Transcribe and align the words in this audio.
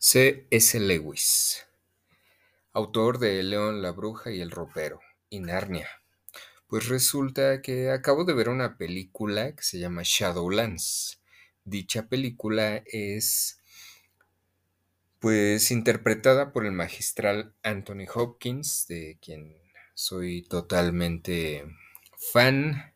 C. 0.00 0.46
S. 0.52 0.78
Lewis, 0.78 1.66
autor 2.72 3.18
de 3.18 3.42
León 3.42 3.82
la 3.82 3.90
Bruja 3.90 4.30
y 4.30 4.40
el 4.40 4.52
Ropero 4.52 5.00
y 5.28 5.40
Narnia. 5.40 5.88
Pues 6.68 6.86
resulta 6.86 7.62
que 7.62 7.90
acabo 7.90 8.24
de 8.24 8.32
ver 8.32 8.48
una 8.48 8.78
película 8.78 9.56
que 9.56 9.64
se 9.64 9.80
llama 9.80 10.02
Shadowlands. 10.04 11.20
Dicha 11.64 12.08
película 12.08 12.80
es 12.86 13.60
pues 15.18 15.72
interpretada 15.72 16.52
por 16.52 16.64
el 16.64 16.70
magistral 16.70 17.52
Anthony 17.64 18.06
Hopkins, 18.14 18.86
de 18.86 19.18
quien 19.20 19.52
soy 19.94 20.42
totalmente 20.42 21.64
fan. 22.32 22.94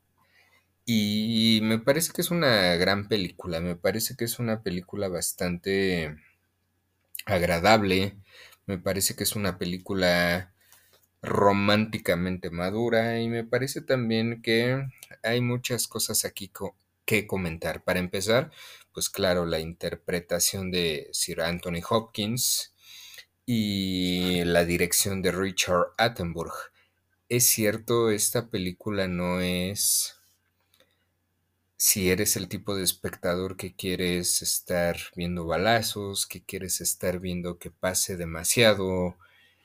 Y 0.84 1.58
me 1.64 1.80
parece 1.80 2.12
que 2.12 2.20
es 2.20 2.30
una 2.30 2.76
gran 2.76 3.08
película, 3.08 3.60
me 3.60 3.74
parece 3.74 4.14
que 4.16 4.24
es 4.24 4.38
una 4.38 4.62
película 4.62 5.08
bastante 5.08 6.16
agradable. 7.26 8.16
Me 8.66 8.78
parece 8.78 9.16
que 9.16 9.24
es 9.24 9.36
una 9.36 9.58
película 9.58 10.52
románticamente 11.22 12.50
madura 12.50 13.20
y 13.20 13.28
me 13.28 13.44
parece 13.44 13.80
también 13.80 14.42
que 14.42 14.84
hay 15.22 15.40
muchas 15.40 15.86
cosas 15.86 16.24
aquí 16.24 16.50
que 17.04 17.26
comentar. 17.26 17.84
Para 17.84 18.00
empezar, 18.00 18.50
pues 18.92 19.08
claro, 19.08 19.46
la 19.46 19.60
interpretación 19.60 20.70
de 20.70 21.08
Sir 21.12 21.42
Anthony 21.42 21.82
Hopkins 21.88 22.74
y 23.46 24.44
la 24.44 24.64
dirección 24.64 25.22
de 25.22 25.32
Richard 25.32 25.92
Attenborough. 25.98 26.72
Es 27.28 27.48
cierto, 27.48 28.10
esta 28.10 28.50
película 28.50 29.08
no 29.08 29.40
es 29.40 30.21
si 31.84 32.10
eres 32.10 32.36
el 32.36 32.46
tipo 32.46 32.76
de 32.76 32.84
espectador 32.84 33.56
que 33.56 33.74
quieres 33.74 34.40
estar 34.40 34.98
viendo 35.16 35.46
balazos, 35.46 36.28
que 36.28 36.40
quieres 36.40 36.80
estar 36.80 37.18
viendo 37.18 37.58
que 37.58 37.72
pase 37.72 38.16
demasiado 38.16 39.16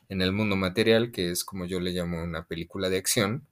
en 0.09 0.23
el 0.23 0.31
mundo 0.31 0.55
material, 0.55 1.11
que 1.11 1.29
es 1.29 1.43
como 1.43 1.65
yo 1.65 1.79
le 1.79 1.91
llamo 1.91 2.23
una 2.23 2.47
película 2.47 2.89
de 2.89 2.97
acción, 2.97 3.45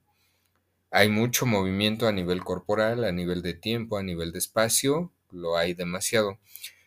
hay 0.90 1.08
mucho 1.08 1.46
movimiento 1.46 2.08
a 2.08 2.12
nivel 2.12 2.42
corporal, 2.42 3.04
a 3.04 3.12
nivel 3.12 3.40
de 3.40 3.54
tiempo, 3.54 3.98
a 3.98 4.02
nivel 4.02 4.32
de 4.32 4.40
espacio, 4.40 5.12
lo 5.30 5.56
hay 5.56 5.72
demasiado. 5.72 6.40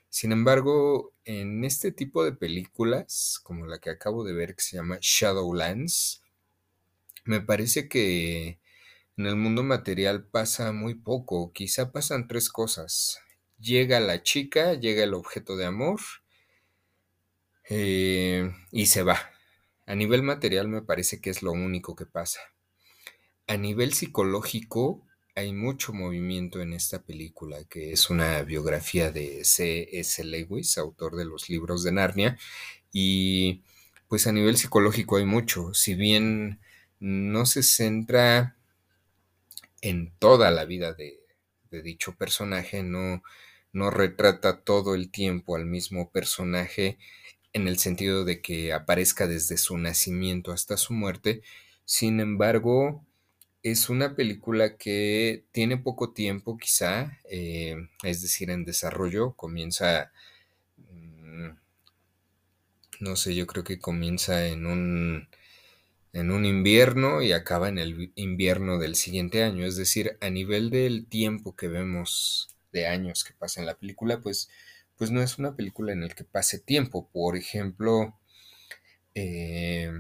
Sin 0.10 0.34
embargo, 0.34 1.14
en 1.24 1.64
este 1.64 1.94
tipo 1.94 2.26
de 2.26 2.34
películas, 2.34 3.40
como 3.42 3.68
la 3.68 3.80
que 3.80 3.90
acabo 3.90 4.26
de 4.26 4.34
ver 4.34 4.54
que 4.54 4.64
se 4.64 4.76
llama 4.76 4.98
Shadowlands, 5.00 6.24
me 7.24 7.40
parece 7.40 7.88
que 7.88 8.59
en 9.20 9.26
el 9.26 9.36
mundo 9.36 9.64
material 9.64 10.24
pasa 10.24 10.72
muy 10.72 10.96
poco, 10.96 11.52
quizá 11.52 11.92
pasan 11.92 12.30
tres 12.30 12.48
cosas. 12.48 13.20
Llega 13.60 14.00
la 14.00 14.24
chica, 14.24 14.76
llega 14.76 15.04
el 15.04 15.14
objeto 15.14 15.58
de 15.58 15.66
amor 15.66 16.00
eh, 17.70 18.50
y 18.72 18.86
se 18.86 19.04
va. 19.04 19.20
A 19.86 19.94
nivel 19.96 20.24
material 20.24 20.70
me 20.70 20.84
parece 20.84 21.20
que 21.20 21.32
es 21.32 21.44
lo 21.44 21.52
único 21.52 21.98
que 21.98 22.06
pasa. 22.06 22.40
A 23.46 23.58
nivel 23.58 23.92
psicológico 23.92 25.06
hay 25.36 25.52
mucho 25.52 25.92
movimiento 25.92 26.62
en 26.62 26.72
esta 26.72 27.04
película, 27.04 27.66
que 27.66 27.92
es 27.92 28.10
una 28.10 28.42
biografía 28.44 29.12
de 29.12 29.44
C.S. 29.44 30.24
Lewis, 30.24 30.78
autor 30.78 31.18
de 31.18 31.26
los 31.26 31.50
libros 31.50 31.84
de 31.84 31.92
Narnia, 31.92 32.38
y 32.94 33.64
pues 34.08 34.28
a 34.28 34.32
nivel 34.32 34.56
psicológico 34.56 35.18
hay 35.18 35.26
mucho, 35.26 35.74
si 35.74 35.96
bien 35.96 36.62
no 37.02 37.46
se 37.46 37.64
centra 37.64 38.56
en 39.82 40.12
toda 40.20 40.52
la 40.52 40.66
vida 40.66 40.94
de, 40.94 41.20
dicho 41.72 42.16
personaje, 42.16 42.84
no, 42.84 43.24
no 43.74 43.90
retrata 43.92 44.62
todo 44.62 44.96
el 44.96 45.12
tiempo 45.12 45.56
al 45.56 45.66
mismo 45.66 46.12
personaje 46.12 46.98
en 47.54 47.68
el 47.68 47.78
sentido 47.78 48.26
de 48.26 48.42
que 48.42 48.74
aparezca 48.74 49.28
desde 49.28 49.58
su 49.58 49.78
nacimiento 49.78 50.52
hasta 50.52 50.78
su 50.78 50.94
muerte. 50.94 51.42
Sin 51.86 52.20
embargo, 52.20 53.06
es 53.64 53.90
una 53.90 54.16
película 54.16 54.78
que 54.78 55.46
tiene 55.52 55.78
poco 55.78 56.14
tiempo 56.14 56.58
quizá, 56.58 57.20
eh, 57.30 57.76
es 58.04 58.22
decir, 58.22 58.50
en 58.52 58.66
desarrollo, 58.66 59.34
comienza, 59.34 60.12
mm, 60.78 61.50
no 63.02 63.16
sé, 63.16 63.36
yo 63.36 63.48
creo 63.48 63.64
que 63.64 63.80
comienza 63.80 64.48
en 64.48 64.66
un 64.66 65.28
en 66.14 66.32
un 66.32 66.46
invierno 66.46 67.22
y 67.22 67.32
acaba 67.32 67.70
en 67.70 67.78
el 67.78 68.12
invierno 68.16 68.78
del 68.78 68.96
siguiente 68.96 69.44
año. 69.44 69.66
Es 69.66 69.76
decir, 69.76 70.18
a 70.22 70.30
nivel 70.30 70.70
del 70.70 71.08
tiempo 71.08 71.56
que 71.56 71.68
vemos 71.68 72.56
de 72.72 72.88
años 72.88 73.24
que 73.24 73.34
pasa 73.34 73.60
en 73.60 73.66
la 73.66 73.78
película, 73.78 74.22
pues, 74.22 74.50
pues 74.98 75.12
no 75.12 75.22
es 75.22 75.38
una 75.38 75.56
película 75.56 75.94
en 75.94 76.02
la 76.02 76.10
que 76.10 76.24
pase 76.24 76.60
tiempo. 76.60 77.10
Por 77.12 77.38
ejemplo, 77.38 78.18
eh, 79.16 79.92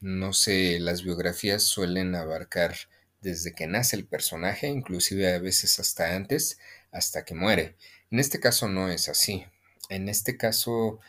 no 0.00 0.32
sé, 0.32 0.78
las 0.80 1.02
biografías 1.02 1.62
suelen 1.62 2.14
abarcar 2.14 2.76
desde 3.20 3.54
que 3.54 3.66
nace 3.66 3.96
el 3.96 4.06
personaje, 4.06 4.68
inclusive 4.68 5.32
a 5.32 5.38
veces 5.38 5.80
hasta 5.80 6.14
antes, 6.14 6.58
hasta 6.92 7.24
que 7.24 7.34
muere. 7.34 7.76
En 8.10 8.18
este 8.20 8.38
caso 8.38 8.68
no 8.68 8.90
es 8.90 9.08
así. 9.08 9.46
En 9.88 10.08
este 10.08 10.36
caso 10.36 11.00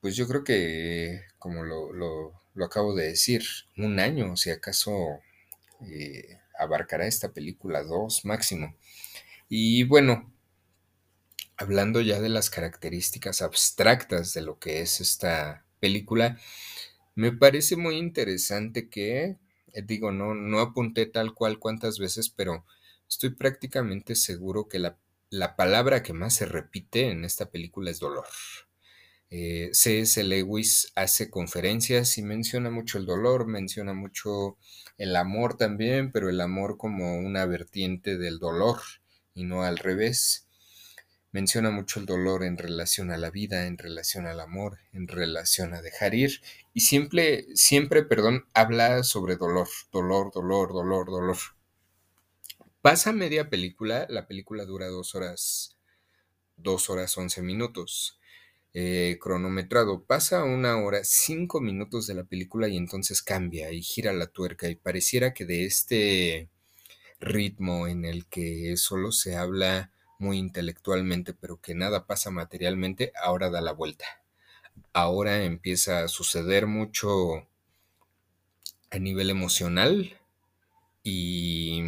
pues 0.00 0.16
yo 0.16 0.26
creo 0.28 0.44
que, 0.44 1.22
como 1.38 1.64
lo, 1.64 2.32
acabo 2.64 2.94
de 2.94 3.08
decir, 3.08 3.42
un 3.76 3.98
año, 4.00 4.36
si 4.36 4.50
acaso 4.50 4.92
eh, 5.82 6.38
abarcará 6.58 7.06
esta 7.06 7.32
película, 7.32 7.82
dos 7.84 8.24
máximo. 8.24 8.74
Y 9.48 9.84
bueno, 9.84 10.32
hablando 11.58 12.00
ya 12.00 12.20
de 12.20 12.28
las 12.30 12.48
características 12.50 13.42
abstractas 13.42 14.32
de 14.32 14.40
lo 14.42 14.58
que 14.58 14.80
es 14.80 15.00
esta 15.00 15.64
película, 15.80 16.38
me 17.16 17.32
parece 17.32 17.76
muy 17.76 17.96
interesante 17.98 18.88
que, 18.90 19.38
eh, 19.74 19.82
digo, 19.82 20.12
no, 20.12 20.34
no 20.34 20.60
apunté 20.60 21.06
tal 21.06 21.34
cual 21.34 21.58
cuántas 21.58 21.98
veces, 21.98 22.30
pero 22.30 22.64
estoy 23.08 23.30
prácticamente 23.30 24.14
seguro 24.16 24.68
que 24.68 24.78
la, 24.80 24.98
la 25.30 25.56
palabra 25.56 26.02
que 26.02 26.12
más 26.14 26.34
se 26.34 26.46
repite 26.46 27.10
en 27.10 27.24
esta 27.24 27.50
película 27.50 27.90
es 27.90 28.00
dolor. 28.00 28.26
Eh, 29.30 29.70
C.S. 29.72 30.22
Lewis 30.24 30.90
hace 30.94 31.28
conferencias 31.28 32.16
y 32.16 32.22
menciona 32.22 32.70
mucho 32.70 32.98
el 32.98 33.04
dolor, 33.04 33.46
menciona 33.46 33.92
mucho 33.92 34.56
el 34.96 35.14
amor 35.16 35.56
también, 35.56 36.12
pero 36.12 36.30
el 36.30 36.40
amor 36.40 36.78
como 36.78 37.18
una 37.18 37.44
vertiente 37.44 38.16
del 38.16 38.38
dolor 38.38 38.80
y 39.34 39.44
no 39.44 39.64
al 39.64 39.78
revés. 39.78 40.46
Menciona 41.30 41.70
mucho 41.70 42.00
el 42.00 42.06
dolor 42.06 42.42
en 42.42 42.56
relación 42.56 43.10
a 43.10 43.18
la 43.18 43.30
vida, 43.30 43.66
en 43.66 43.76
relación 43.76 44.26
al 44.26 44.40
amor, 44.40 44.78
en 44.94 45.06
relación 45.06 45.74
a 45.74 45.82
dejar 45.82 46.14
ir. 46.14 46.40
Y 46.72 46.80
siempre, 46.80 47.46
siempre, 47.54 48.02
perdón, 48.02 48.46
habla 48.54 49.02
sobre 49.02 49.36
dolor, 49.36 49.68
dolor, 49.92 50.32
dolor, 50.32 50.72
dolor, 50.72 51.06
dolor. 51.06 51.36
Pasa 52.80 53.12
media 53.12 53.50
película, 53.50 54.06
la 54.08 54.26
película 54.26 54.64
dura 54.64 54.86
dos 54.86 55.14
horas, 55.14 55.76
dos 56.56 56.88
horas 56.88 57.16
once 57.18 57.42
minutos. 57.42 58.18
Eh, 58.74 59.18
cronometrado. 59.20 60.04
Pasa 60.04 60.44
una 60.44 60.76
hora, 60.76 61.00
cinco 61.02 61.60
minutos 61.60 62.06
de 62.06 62.14
la 62.14 62.24
película 62.24 62.68
y 62.68 62.76
entonces 62.76 63.22
cambia 63.22 63.72
y 63.72 63.82
gira 63.82 64.12
la 64.12 64.26
tuerca 64.26 64.68
y 64.68 64.76
pareciera 64.76 65.32
que 65.32 65.46
de 65.46 65.64
este 65.64 66.48
ritmo 67.18 67.88
en 67.88 68.04
el 68.04 68.26
que 68.26 68.76
solo 68.76 69.10
se 69.10 69.36
habla 69.36 69.90
muy 70.18 70.38
intelectualmente 70.38 71.32
pero 71.34 71.60
que 71.60 71.74
nada 71.74 72.06
pasa 72.06 72.30
materialmente, 72.30 73.12
ahora 73.22 73.50
da 73.50 73.60
la 73.60 73.72
vuelta. 73.72 74.04
Ahora 74.92 75.44
empieza 75.44 76.04
a 76.04 76.08
suceder 76.08 76.66
mucho 76.66 77.46
a 78.90 78.98
nivel 78.98 79.30
emocional 79.30 80.18
y 81.02 81.82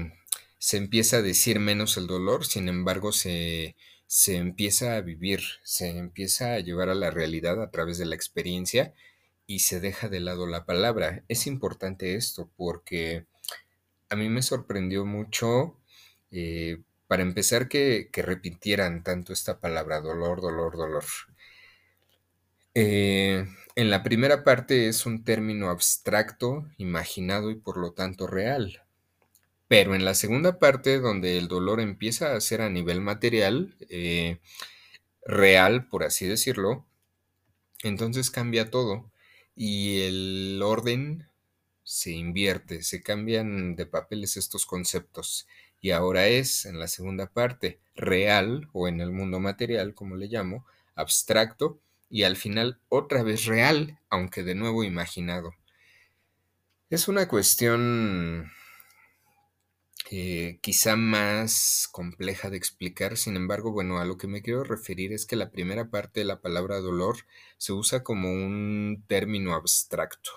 se 0.58 0.76
empieza 0.78 1.18
a 1.18 1.22
decir 1.22 1.60
menos 1.60 1.96
el 1.96 2.06
dolor, 2.06 2.46
sin 2.46 2.68
embargo 2.68 3.12
se 3.12 3.76
se 4.10 4.38
empieza 4.38 4.96
a 4.96 5.02
vivir, 5.02 5.40
se 5.62 5.88
empieza 5.88 6.54
a 6.54 6.58
llevar 6.58 6.88
a 6.88 6.96
la 6.96 7.12
realidad 7.12 7.62
a 7.62 7.70
través 7.70 7.96
de 7.96 8.06
la 8.06 8.16
experiencia 8.16 8.92
y 9.46 9.60
se 9.60 9.78
deja 9.78 10.08
de 10.08 10.18
lado 10.18 10.48
la 10.48 10.66
palabra. 10.66 11.22
Es 11.28 11.46
importante 11.46 12.16
esto 12.16 12.50
porque 12.56 13.26
a 14.08 14.16
mí 14.16 14.28
me 14.28 14.42
sorprendió 14.42 15.06
mucho, 15.06 15.78
eh, 16.32 16.82
para 17.06 17.22
empezar, 17.22 17.68
que, 17.68 18.10
repitieran 18.12 19.04
tanto 19.04 19.32
esta 19.32 19.60
palabra, 19.60 20.00
dolor, 20.00 20.40
dolor, 20.40 20.76
dolor. 20.76 21.04
Eh, 22.74 23.46
en 23.76 23.90
la 23.90 24.02
primera 24.02 24.42
parte 24.42 24.88
es 24.88 25.06
un 25.06 25.22
término 25.22 25.70
abstracto, 25.70 26.66
imaginado 26.78 27.52
y 27.52 27.54
por 27.54 27.76
lo 27.76 27.92
tanto 27.92 28.26
real. 28.26 28.82
Pero 29.70 29.94
en 29.94 30.04
la 30.04 30.14
segunda 30.14 30.58
parte, 30.58 30.98
donde 30.98 31.38
el 31.38 31.46
dolor 31.46 31.80
empieza 31.80 32.34
a 32.34 32.40
ser 32.40 32.60
a 32.60 32.68
nivel 32.68 33.00
material, 33.00 33.76
eh, 33.88 34.40
real, 35.24 35.86
por 35.86 36.02
así 36.02 36.26
decirlo, 36.26 36.88
entonces 37.84 38.32
cambia 38.32 38.68
todo 38.68 39.12
y 39.54 40.00
el 40.00 40.60
orden 40.64 41.28
se 41.84 42.10
invierte, 42.10 42.82
se 42.82 43.00
cambian 43.00 43.76
de 43.76 43.86
papeles 43.86 44.36
estos 44.36 44.66
conceptos 44.66 45.46
y 45.80 45.92
ahora 45.92 46.26
es 46.26 46.66
en 46.66 46.80
la 46.80 46.88
segunda 46.88 47.28
parte 47.28 47.78
real 47.94 48.68
o 48.72 48.88
en 48.88 49.00
el 49.00 49.12
mundo 49.12 49.38
material, 49.38 49.94
como 49.94 50.16
le 50.16 50.26
llamo, 50.26 50.66
abstracto 50.96 51.78
y 52.08 52.24
al 52.24 52.34
final 52.34 52.80
otra 52.88 53.22
vez 53.22 53.44
real, 53.44 54.00
aunque 54.08 54.42
de 54.42 54.56
nuevo 54.56 54.82
imaginado. 54.82 55.54
Es 56.88 57.06
una 57.06 57.28
cuestión 57.28 58.50
eh, 60.12 60.58
quizá 60.60 60.96
más 60.96 61.88
compleja 61.92 62.50
de 62.50 62.56
explicar, 62.56 63.16
sin 63.16 63.36
embargo, 63.36 63.70
bueno, 63.70 64.00
a 64.00 64.04
lo 64.04 64.18
que 64.18 64.26
me 64.26 64.42
quiero 64.42 64.64
referir 64.64 65.12
es 65.12 65.24
que 65.24 65.36
la 65.36 65.52
primera 65.52 65.88
parte 65.88 66.18
de 66.18 66.26
la 66.26 66.40
palabra 66.40 66.80
dolor 66.80 67.18
se 67.58 67.72
usa 67.72 68.02
como 68.02 68.32
un 68.32 69.04
término 69.06 69.54
abstracto. 69.54 70.32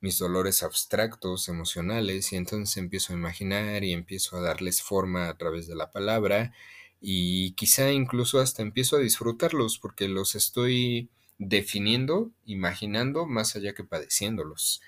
Mis 0.00 0.18
dolores 0.18 0.62
abstractos, 0.62 1.50
emocionales, 1.50 2.32
y 2.32 2.36
entonces 2.36 2.78
empiezo 2.78 3.12
a 3.12 3.16
imaginar 3.16 3.84
y 3.84 3.92
empiezo 3.92 4.38
a 4.38 4.40
darles 4.40 4.80
forma 4.80 5.28
a 5.28 5.36
través 5.36 5.66
de 5.66 5.74
la 5.74 5.90
palabra 5.90 6.54
y 6.98 7.52
quizá 7.52 7.92
incluso 7.92 8.40
hasta 8.40 8.62
empiezo 8.62 8.96
a 8.96 9.00
disfrutarlos 9.00 9.78
porque 9.78 10.08
los 10.08 10.34
estoy 10.34 11.10
definiendo, 11.36 12.30
imaginando, 12.46 13.26
más 13.26 13.54
allá 13.54 13.74
que 13.74 13.84
padeciéndolos. 13.84 14.80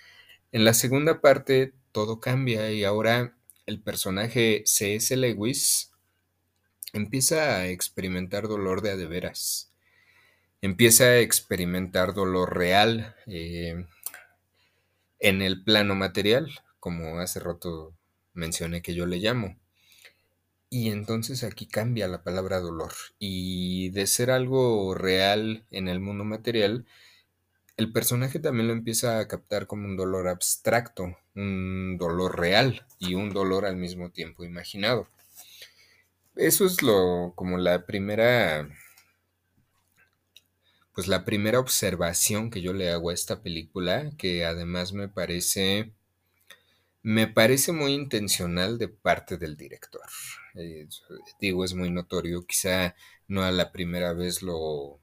En 0.52 0.64
la 0.64 0.72
segunda 0.72 1.20
parte 1.20 1.74
todo 1.92 2.18
cambia 2.18 2.72
y 2.72 2.84
ahora 2.84 3.36
el 3.70 3.80
personaje 3.80 4.64
C.S. 4.66 5.16
Lewis 5.16 5.92
empieza 6.92 7.56
a 7.56 7.68
experimentar 7.68 8.48
dolor 8.48 8.82
de 8.82 8.90
a 8.90 8.96
de 8.96 9.06
veras. 9.06 9.72
Empieza 10.60 11.04
a 11.04 11.18
experimentar 11.20 12.12
dolor 12.12 12.56
real 12.56 13.14
eh, 13.26 13.86
en 15.20 15.40
el 15.40 15.62
plano 15.62 15.94
material, 15.94 16.50
como 16.80 17.20
hace 17.20 17.38
rato 17.38 17.94
mencioné 18.34 18.82
que 18.82 18.94
yo 18.94 19.06
le 19.06 19.18
llamo. 19.18 19.56
Y 20.68 20.90
entonces 20.90 21.44
aquí 21.44 21.66
cambia 21.66 22.08
la 22.08 22.24
palabra 22.24 22.58
dolor. 22.58 22.92
Y 23.20 23.90
de 23.90 24.06
ser 24.08 24.32
algo 24.32 24.94
real 24.94 25.64
en 25.70 25.86
el 25.86 26.00
mundo 26.00 26.24
material, 26.24 26.86
el 27.76 27.92
personaje 27.92 28.40
también 28.40 28.66
lo 28.66 28.72
empieza 28.72 29.20
a 29.20 29.28
captar 29.28 29.68
como 29.68 29.86
un 29.86 29.96
dolor 29.96 30.26
abstracto, 30.26 31.16
un 31.34 31.96
dolor 31.98 32.38
real 32.38 32.86
y 32.98 33.14
un 33.14 33.30
dolor 33.30 33.66
al 33.66 33.76
mismo 33.76 34.10
tiempo 34.10 34.44
imaginado. 34.44 35.08
Eso 36.36 36.64
es 36.66 36.82
lo 36.82 37.32
como 37.36 37.58
la 37.58 37.86
primera 37.86 38.68
pues 40.94 41.08
la 41.08 41.24
primera 41.24 41.60
observación 41.60 42.50
que 42.50 42.60
yo 42.60 42.72
le 42.72 42.90
hago 42.90 43.10
a 43.10 43.14
esta 43.14 43.42
película, 43.42 44.10
que 44.18 44.44
además 44.44 44.92
me 44.92 45.08
parece 45.08 45.92
me 47.02 47.26
parece 47.26 47.72
muy 47.72 47.92
intencional 47.94 48.78
de 48.78 48.88
parte 48.88 49.38
del 49.38 49.56
director. 49.56 50.02
Eh, 50.54 50.86
digo, 51.40 51.64
es 51.64 51.74
muy 51.74 51.90
notorio, 51.90 52.44
quizá 52.46 52.94
no 53.28 53.42
a 53.42 53.50
la 53.52 53.72
primera 53.72 54.12
vez 54.12 54.42
lo 54.42 55.00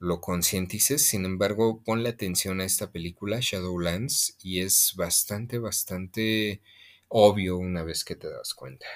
lo 0.00 0.22
concientices, 0.22 1.06
sin 1.06 1.26
embargo, 1.26 1.82
ponle 1.84 2.08
atención 2.08 2.60
a 2.60 2.64
esta 2.64 2.90
película, 2.90 3.38
Shadowlands, 3.40 4.34
y 4.42 4.60
es 4.60 4.94
bastante, 4.96 5.58
bastante 5.58 6.62
obvio 7.08 7.58
una 7.58 7.82
vez 7.82 8.02
que 8.02 8.16
te 8.16 8.30
das 8.30 8.54
cuenta. 8.54 8.86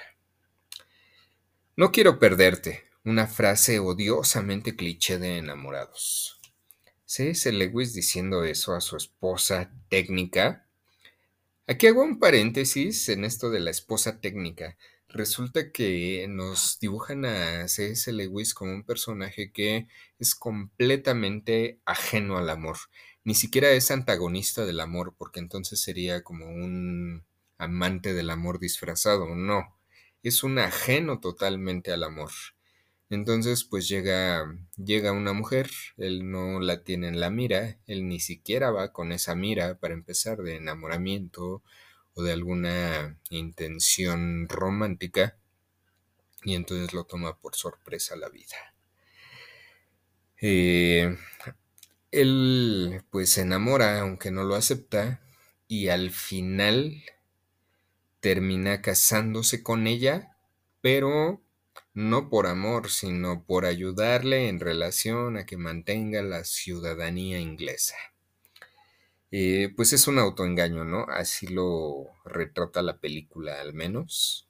No 1.75 1.91
quiero 1.91 2.17
perderte, 2.17 2.85
una 3.03 3.27
frase 3.27 3.77
odiosamente 3.77 4.75
cliché 4.75 5.19
de 5.19 5.37
enamorados. 5.37 6.41
C.S. 7.05 7.51
Lewis 7.51 7.93
diciendo 7.93 8.43
eso 8.43 8.73
a 8.73 8.81
su 8.81 8.97
esposa 8.97 9.71
técnica. 9.89 10.65
Aquí 11.67 11.85
hago 11.85 12.01
un 12.01 12.17
paréntesis 12.17 13.09
en 13.09 13.25
esto 13.25 13.51
de 13.51 13.59
la 13.59 13.69
esposa 13.69 14.19
técnica. 14.21 14.75
Resulta 15.15 15.71
que 15.71 16.25
nos 16.27 16.77
dibujan 16.81 17.23
a 17.23 17.69
C.S. 17.69 18.11
Lewis 18.11 18.53
como 18.53 18.73
un 18.73 18.83
personaje 18.83 19.49
que 19.49 19.87
es 20.19 20.35
completamente 20.35 21.79
ajeno 21.85 22.37
al 22.37 22.49
amor. 22.49 22.75
Ni 23.23 23.33
siquiera 23.33 23.71
es 23.71 23.91
antagonista 23.91 24.65
del 24.65 24.81
amor, 24.81 25.15
porque 25.17 25.39
entonces 25.39 25.79
sería 25.79 26.21
como 26.21 26.47
un 26.47 27.23
amante 27.57 28.13
del 28.13 28.29
amor 28.29 28.59
disfrazado. 28.59 29.33
No, 29.35 29.77
es 30.21 30.43
un 30.43 30.59
ajeno 30.59 31.21
totalmente 31.21 31.93
al 31.93 32.03
amor. 32.03 32.31
Entonces, 33.09 33.63
pues 33.63 33.87
llega, 33.87 34.45
llega 34.75 35.13
una 35.13 35.31
mujer, 35.31 35.69
él 35.95 36.29
no 36.29 36.59
la 36.59 36.83
tiene 36.83 37.07
en 37.07 37.21
la 37.21 37.29
mira, 37.29 37.79
él 37.87 38.09
ni 38.09 38.19
siquiera 38.19 38.69
va 38.69 38.91
con 38.91 39.13
esa 39.13 39.33
mira 39.33 39.79
para 39.79 39.93
empezar 39.93 40.39
de 40.39 40.57
enamoramiento 40.57 41.63
o 42.15 42.23
de 42.23 42.33
alguna 42.33 43.19
intención 43.29 44.49
romántica 44.49 45.37
y 46.43 46.55
entonces 46.55 46.93
lo 46.93 47.05
toma 47.05 47.39
por 47.39 47.55
sorpresa 47.55 48.15
la 48.15 48.29
vida. 48.29 48.55
Eh, 50.41 51.17
él 52.11 53.03
pues 53.09 53.31
se 53.31 53.41
enamora 53.41 53.99
aunque 53.99 54.31
no 54.31 54.43
lo 54.43 54.55
acepta 54.55 55.21
y 55.67 55.89
al 55.89 56.11
final 56.11 57.03
termina 58.19 58.81
casándose 58.81 59.63
con 59.63 59.87
ella, 59.87 60.37
pero 60.81 61.41
no 61.93 62.29
por 62.29 62.47
amor, 62.47 62.89
sino 62.89 63.45
por 63.45 63.65
ayudarle 63.65 64.49
en 64.49 64.59
relación 64.59 65.37
a 65.37 65.45
que 65.45 65.57
mantenga 65.57 66.21
la 66.21 66.43
ciudadanía 66.43 67.39
inglesa. 67.39 67.95
Eh, 69.37 69.73
pues 69.75 69.91
es 69.91 70.07
un 70.07 70.17
autoengaño, 70.17 70.85
¿no? 70.85 71.07
Así 71.09 71.47
lo 71.47 72.07
retrata 72.23 72.81
la 72.81 72.99
película 72.99 73.59
al 73.59 73.73
menos. 73.73 74.47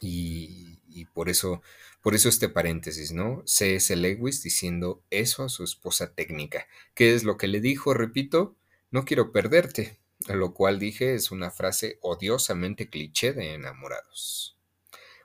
Y, 0.00 1.06
por 1.12 1.28
eso, 1.28 1.60
por 2.00 2.14
eso 2.14 2.28
este 2.28 2.48
paréntesis, 2.48 3.10
¿no? 3.10 3.42
C.S. 3.46 3.96
Lewis 3.96 4.44
diciendo 4.44 5.02
eso 5.10 5.42
a 5.42 5.48
su 5.48 5.64
esposa 5.64 6.14
técnica. 6.14 6.68
¿Qué 6.94 7.14
es 7.14 7.24
lo 7.24 7.36
que 7.36 7.48
le 7.48 7.60
dijo? 7.60 7.94
Repito, 7.94 8.54
no 8.92 9.04
quiero 9.04 9.32
perderte. 9.32 9.98
Lo 10.28 10.54
cual 10.54 10.78
dije 10.78 11.16
es 11.16 11.32
una 11.32 11.50
frase 11.50 11.98
odiosamente 12.00 12.88
cliché 12.88 13.32
de 13.32 13.54
enamorados. 13.54 14.56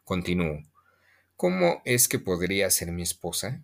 Continúo. 0.04 0.63
¿Cómo 1.36 1.84
es 1.86 2.07
que 2.07 2.18
podría 2.18 2.72
ser 2.72 2.92
mi 2.94 3.04
esposa? 3.04 3.62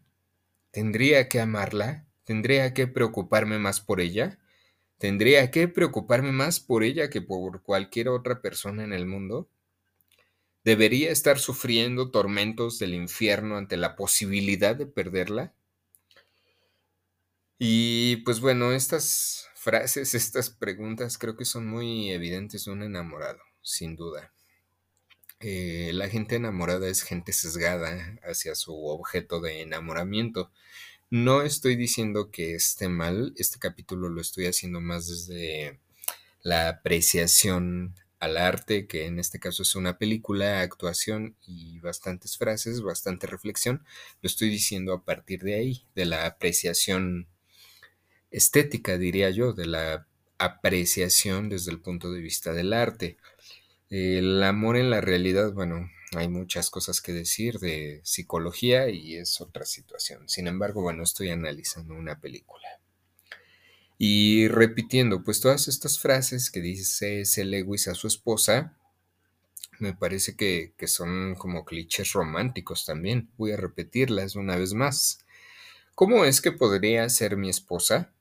¿Tendría 0.70 1.28
que 1.28 1.40
amarla? 1.40 2.06
¿Tendría 2.24 2.76
que 2.76 2.86
preocuparme 2.86 3.58
más 3.58 3.82
por 3.82 4.00
ella? 4.00 4.38
¿Tendría 4.98 5.52
que 5.52 5.68
preocuparme 5.68 6.32
más 6.32 6.60
por 6.60 6.84
ella 6.84 7.10
que 7.10 7.22
por 7.22 7.62
cualquier 7.64 8.10
otra 8.10 8.42
persona 8.42 8.84
en 8.84 8.94
el 8.94 9.06
mundo? 9.06 9.50
¿Debería 10.64 11.12
estar 11.12 11.38
sufriendo 11.38 12.10
tormentos 12.12 12.80
del 12.80 12.94
infierno 12.94 13.58
ante 13.58 13.78
la 13.78 13.96
posibilidad 13.96 14.76
de 14.76 14.88
perderla? 14.88 15.54
Y 17.58 18.18
pues 18.18 18.40
bueno, 18.40 18.72
estas 18.74 19.48
frases, 19.56 20.14
estas 20.16 20.50
preguntas 20.50 21.18
creo 21.18 21.36
que 21.38 21.46
son 21.46 21.68
muy 21.68 22.12
evidentes 22.12 22.66
de 22.66 22.72
un 22.72 22.84
enamorado, 22.84 23.40
sin 23.62 23.96
duda. 23.96 24.34
Eh, 25.40 25.92
la 25.94 26.10
gente 26.10 26.36
enamorada 26.36 26.88
es 26.88 27.04
gente 27.04 27.34
sesgada 27.34 28.18
hacia 28.24 28.56
su 28.56 28.74
objeto 28.88 29.42
de 29.42 29.62
enamoramiento. 29.62 30.52
No 31.12 31.44
estoy 31.44 31.76
diciendo 31.76 32.32
que 32.32 32.56
esté 32.56 32.90
mal, 32.90 33.34
este 33.38 33.60
capítulo 33.60 34.10
lo 34.10 34.22
estoy 34.22 34.48
haciendo 34.48 34.82
más 34.82 35.08
desde 35.08 35.80
la 36.42 36.68
apreciación 36.68 37.96
al 38.20 38.38
arte, 38.38 38.88
que 38.88 39.06
en 39.06 39.20
este 39.20 39.40
caso 39.40 39.62
es 39.62 39.76
una 39.76 40.00
película, 40.00 40.62
actuación 40.62 41.36
y 41.46 41.80
bastantes 41.80 42.38
frases, 42.38 42.82
bastante 42.82 43.28
reflexión. 43.28 43.86
Lo 44.22 44.28
estoy 44.28 44.50
diciendo 44.50 44.94
a 44.94 45.04
partir 45.06 45.42
de 45.44 45.54
ahí, 45.56 45.84
de 45.94 46.06
la 46.06 46.26
apreciación 46.26 47.28
estética, 48.32 48.98
diría 48.98 49.30
yo, 49.30 49.54
de 49.54 49.68
la 49.68 50.08
apreciación 50.40 51.50
desde 51.50 51.72
el 51.72 51.82
punto 51.82 52.12
de 52.12 52.22
vista 52.22 52.52
del 52.54 52.74
arte. 52.74 53.18
El 53.90 54.42
amor 54.44 54.76
en 54.76 54.90
la 54.90 55.02
realidad, 55.02 55.54
bueno, 55.54 55.88
hay 56.20 56.28
muchas 56.28 56.70
cosas 56.70 57.02
que 57.02 57.14
decir 57.14 57.60
de 57.60 58.02
psicología 58.04 58.90
y 58.90 59.16
es 59.16 59.42
otra 59.42 59.66
situación. 59.66 60.28
Sin 60.30 60.48
embargo, 60.48 60.82
bueno, 60.82 61.04
estoy 61.04 61.30
analizando 61.30 61.94
una 61.94 62.20
película. 62.20 62.68
Y 63.98 64.48
repitiendo, 64.50 65.24
pues 65.24 65.40
todas 65.40 65.68
estas 65.68 66.00
frases 66.00 66.52
que 66.52 66.62
dice 66.62 67.26
C. 67.26 67.46
Lewis 67.46 67.88
a 67.88 67.96
su 67.96 68.08
esposa, 68.08 68.78
me 69.80 69.94
parece 69.94 70.36
que, 70.36 70.74
que 70.78 70.88
son 70.88 71.36
como 71.36 71.66
clichés 71.66 72.14
románticos 72.14 72.86
también. 72.86 73.30
Voy 73.38 73.54
a 73.54 73.58
repetirlas 73.58 74.36
una 74.36 74.58
vez 74.58 74.74
más. 74.74 75.26
¿Cómo 75.96 76.26
es 76.26 76.42
que 76.42 76.52
podría 76.52 77.08
ser 77.10 77.38
mi 77.38 77.50
esposa? 77.50 78.14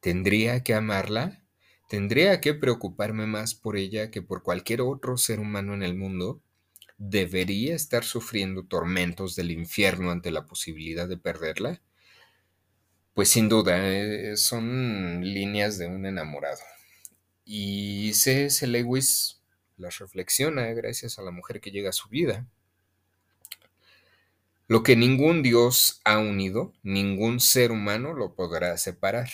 ¿Tendría 0.00 0.62
que 0.64 0.74
amarla? 0.74 1.42
¿Tendría 1.88 2.40
que 2.40 2.52
preocuparme 2.52 3.26
más 3.26 3.54
por 3.54 3.76
ella 3.76 4.10
que 4.10 4.22
por 4.22 4.42
cualquier 4.42 4.80
otro 4.80 5.16
ser 5.16 5.38
humano 5.38 5.72
en 5.72 5.84
el 5.84 5.94
mundo? 5.94 6.42
¿Debería 6.98 7.74
estar 7.74 8.04
sufriendo 8.04 8.64
tormentos 8.64 9.36
del 9.36 9.50
infierno 9.50 10.10
ante 10.10 10.30
la 10.30 10.46
posibilidad 10.46 11.06
de 11.06 11.18
perderla? 11.18 11.82
Pues 13.12 13.28
sin 13.30 13.48
duda, 13.48 13.78
eh, 13.80 14.36
son 14.36 15.22
líneas 15.22 15.78
de 15.78 15.86
un 15.86 16.06
enamorado. 16.06 16.60
Y 17.44 18.12
C.S. 18.14 18.66
Lewis 18.66 19.40
las 19.76 19.98
reflexiona 19.98 20.66
gracias 20.72 21.18
a 21.18 21.22
la 21.22 21.30
mujer 21.30 21.60
que 21.60 21.70
llega 21.70 21.90
a 21.90 21.92
su 21.92 22.08
vida. 22.08 22.46
Lo 24.68 24.82
que 24.82 24.96
ningún 24.96 25.42
Dios 25.42 26.00
ha 26.04 26.18
unido, 26.18 26.72
ningún 26.82 27.40
ser 27.40 27.70
humano 27.72 28.14
lo 28.14 28.34
podrá 28.34 28.76
separar. 28.78 29.30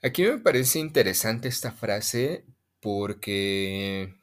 Aquí 0.00 0.22
me 0.22 0.38
parece 0.38 0.78
interesante 0.78 1.48
esta 1.48 1.72
frase 1.72 2.44
porque 2.80 4.14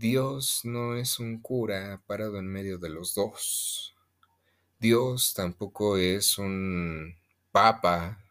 Dios 0.00 0.62
no 0.64 0.96
es 0.96 1.18
un 1.18 1.42
cura 1.42 2.02
parado 2.06 2.38
en 2.38 2.46
medio 2.46 2.78
de 2.78 2.88
los 2.88 3.14
dos. 3.14 3.94
Dios 4.78 5.34
tampoco 5.34 5.98
es 5.98 6.38
un 6.38 7.16
papa 7.52 8.24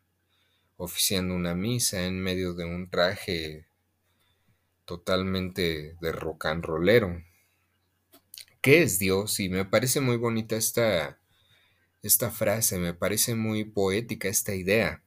oficiando 0.78 1.36
una 1.36 1.54
misa 1.54 2.08
en 2.08 2.24
medio 2.24 2.56
de 2.56 2.66
un 2.66 2.90
traje 2.90 3.68
totalmente 4.86 5.96
de 6.02 6.12
rock 6.12 6.48
and 6.48 6.66
rollero. 6.66 7.24
¿Qué 8.62 8.82
es 8.82 8.98
Dios? 8.98 9.40
Y 9.40 9.50
me 9.50 9.64
parece 9.64 10.02
muy 10.02 10.18
bonita 10.18 10.56
esta, 10.56 11.20
esta 12.02 12.32
frase, 12.32 12.80
me 12.80 12.96
parece 12.96 13.36
muy 13.36 13.64
poética 13.64 14.28
esta 14.28 14.56
idea. 14.56 15.04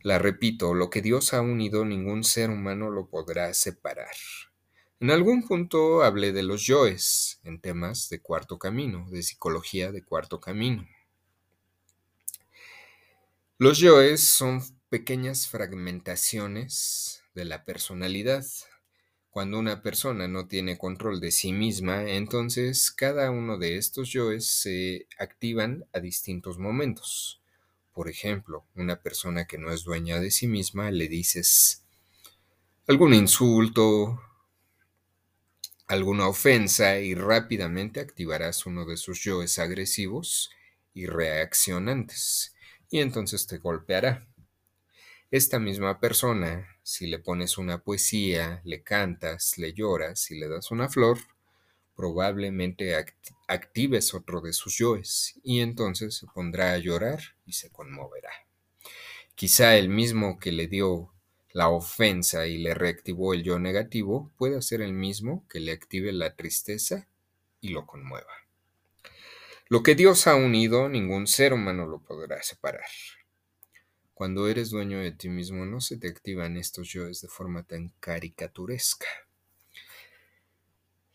La 0.00 0.20
repito, 0.20 0.74
lo 0.74 0.90
que 0.90 1.02
Dios 1.02 1.34
ha 1.34 1.40
unido 1.40 1.84
ningún 1.84 2.22
ser 2.22 2.50
humano 2.50 2.88
lo 2.88 3.08
podrá 3.08 3.52
separar. 3.52 4.14
En 5.04 5.10
algún 5.10 5.46
punto 5.46 6.02
hablé 6.02 6.32
de 6.32 6.42
los 6.42 6.64
yoes 6.64 7.38
en 7.44 7.60
temas 7.60 8.08
de 8.08 8.20
cuarto 8.20 8.58
camino, 8.58 9.06
de 9.10 9.22
psicología 9.22 9.92
de 9.92 10.02
cuarto 10.02 10.40
camino. 10.40 10.88
Los 13.58 13.76
yoes 13.76 14.26
son 14.26 14.62
pequeñas 14.88 15.46
fragmentaciones 15.46 17.22
de 17.34 17.44
la 17.44 17.66
personalidad. 17.66 18.46
Cuando 19.28 19.58
una 19.58 19.82
persona 19.82 20.26
no 20.26 20.48
tiene 20.48 20.78
control 20.78 21.20
de 21.20 21.32
sí 21.32 21.52
misma, 21.52 22.10
entonces 22.10 22.90
cada 22.90 23.30
uno 23.30 23.58
de 23.58 23.76
estos 23.76 24.08
yoes 24.08 24.46
se 24.46 25.06
activan 25.18 25.84
a 25.92 26.00
distintos 26.00 26.56
momentos. 26.56 27.42
Por 27.92 28.08
ejemplo, 28.08 28.64
una 28.74 29.02
persona 29.02 29.44
que 29.44 29.58
no 29.58 29.70
es 29.70 29.84
dueña 29.84 30.18
de 30.18 30.30
sí 30.30 30.46
misma 30.46 30.90
le 30.90 31.08
dices 31.08 31.84
algún 32.86 33.12
insulto, 33.12 34.18
alguna 35.86 36.28
ofensa 36.28 36.98
y 36.98 37.14
rápidamente 37.14 38.00
activarás 38.00 38.66
uno 38.66 38.84
de 38.86 38.96
sus 38.96 39.22
yoes 39.22 39.58
agresivos 39.58 40.50
y 40.92 41.06
reaccionantes 41.06 42.54
y 42.90 43.00
entonces 43.00 43.46
te 43.46 43.58
golpeará. 43.58 44.26
Esta 45.30 45.58
misma 45.58 45.98
persona, 45.98 46.68
si 46.82 47.08
le 47.08 47.18
pones 47.18 47.58
una 47.58 47.82
poesía, 47.82 48.60
le 48.64 48.82
cantas, 48.82 49.58
le 49.58 49.72
lloras 49.72 50.30
y 50.30 50.38
le 50.38 50.48
das 50.48 50.70
una 50.70 50.88
flor, 50.88 51.18
probablemente 51.96 52.94
actives 53.48 54.14
otro 54.14 54.40
de 54.40 54.52
sus 54.52 54.78
yoes 54.78 55.40
y 55.42 55.60
entonces 55.60 56.16
se 56.16 56.26
pondrá 56.28 56.72
a 56.72 56.78
llorar 56.78 57.20
y 57.46 57.52
se 57.52 57.70
conmoverá. 57.70 58.30
Quizá 59.34 59.76
el 59.76 59.88
mismo 59.88 60.38
que 60.38 60.52
le 60.52 60.68
dio 60.68 61.13
la 61.54 61.68
ofensa 61.68 62.48
y 62.48 62.58
le 62.58 62.74
reactivó 62.74 63.32
el 63.32 63.44
yo 63.44 63.60
negativo 63.60 64.32
pueda 64.36 64.60
ser 64.60 64.82
el 64.82 64.92
mismo 64.92 65.46
que 65.48 65.60
le 65.60 65.70
active 65.70 66.12
la 66.12 66.34
tristeza 66.34 67.08
y 67.60 67.68
lo 67.68 67.86
conmueva. 67.86 68.32
Lo 69.68 69.84
que 69.84 69.94
Dios 69.94 70.26
ha 70.26 70.34
unido, 70.34 70.88
ningún 70.88 71.28
ser 71.28 71.52
humano 71.52 71.86
lo 71.86 72.00
podrá 72.02 72.42
separar. 72.42 72.84
Cuando 74.14 74.48
eres 74.48 74.70
dueño 74.70 74.98
de 74.98 75.12
ti 75.12 75.28
mismo, 75.28 75.64
no 75.64 75.80
se 75.80 75.96
te 75.96 76.08
activan 76.08 76.56
estos 76.56 76.92
yoes 76.92 77.20
de 77.20 77.28
forma 77.28 77.62
tan 77.62 77.92
caricaturesca. 78.00 79.06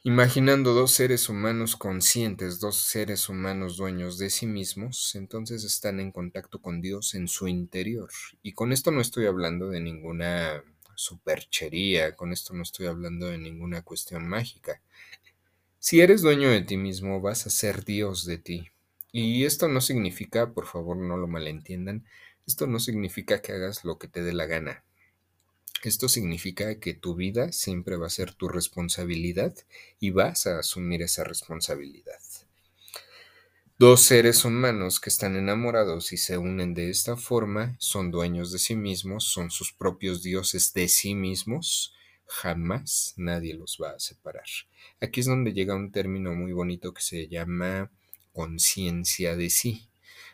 Imaginando 0.04 0.74
dos 0.74 0.94
seres 0.94 1.28
humanos 1.28 1.76
conscientes, 1.76 2.62
dos 2.62 2.78
seres 2.78 3.28
humanos 3.28 3.76
dueños 3.76 4.18
de 4.18 4.30
sí 4.30 4.46
mismos, 4.46 5.14
entonces 5.16 5.66
están 5.66 6.00
en 6.00 6.14
contacto 6.14 6.62
con 6.62 6.80
Dios 6.80 7.16
en 7.16 7.28
su 7.28 7.50
interior. 7.50 8.10
Y 8.42 8.54
con 8.54 8.72
esto 8.72 8.92
no 8.92 9.02
estoy 9.02 9.26
hablando 9.26 9.68
de 9.68 9.82
ninguna 9.82 10.64
superchería, 10.96 12.16
con 12.16 12.32
esto 12.32 12.54
no 12.54 12.64
estoy 12.64 12.88
hablando 12.88 13.28
de 13.28 13.40
ninguna 13.40 13.82
cuestión 13.82 14.26
mágica. 14.26 14.82
Si 15.80 16.00
eres 16.00 16.22
dueño 16.22 16.50
de 16.50 16.62
ti 16.62 16.78
mismo, 16.78 17.20
vas 17.20 17.46
a 17.46 17.50
ser 17.50 17.84
Dios 17.84 18.26
de 18.26 18.38
ti. 18.38 18.70
Y 19.12 19.44
esto 19.44 19.68
no 19.68 19.82
significa, 19.82 20.54
por 20.54 20.66
favor 20.66 20.96
no 20.96 21.18
lo 21.18 21.28
malentiendan, 21.28 22.06
esto 22.48 22.68
no 22.68 22.80
significa 22.80 23.42
que 23.42 23.52
hagas 23.52 23.84
lo 23.84 23.98
que 24.00 24.08
te 24.08 24.24
dé 24.24 24.32
la 24.32 24.46
gana. 24.46 24.86
Esto 25.84 26.10
significa 26.10 26.80
que 26.80 26.94
tu 26.94 27.16
vida 27.16 27.52
siempre 27.52 27.96
va 27.96 28.08
a 28.08 28.12
ser 28.12 28.34
tu 28.34 28.50
responsabilidad 28.50 29.56
y 30.00 30.10
vas 30.12 30.46
a 30.46 30.60
asumir 30.60 31.02
esa 31.02 31.24
responsabilidad. 31.24 32.20
Dos 33.78 34.02
seres 34.02 34.44
humanos 34.44 35.00
que 35.00 35.10
están 35.10 35.38
enamorados 35.38 36.12
y 36.12 36.18
se 36.18 36.38
unen 36.38 36.74
de 36.74 36.90
esta 36.90 37.16
forma 37.16 37.78
son 37.80 38.12
dueños 38.12 38.52
de 38.52 38.60
sí 38.60 38.76
mismos, 38.76 39.24
son 39.24 39.52
sus 39.52 39.72
propios 39.72 40.22
dioses 40.22 40.74
de 40.74 40.90
sí 40.90 41.16
mismos. 41.16 41.94
Jamás 42.28 43.14
nadie 43.16 43.54
los 43.54 43.80
va 43.82 43.92
a 43.92 44.00
separar. 44.00 44.44
Aquí 45.00 45.22
es 45.22 45.28
donde 45.28 45.54
llega 45.54 45.76
un 45.76 45.94
término 45.94 46.36
muy 46.36 46.52
bonito 46.52 46.94
que 46.94 47.02
se 47.02 47.30
llama 47.30 47.90
conciencia 48.34 49.38
de 49.38 49.50
sí. 49.50 49.88